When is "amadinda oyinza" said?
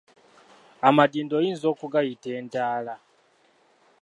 0.87-1.65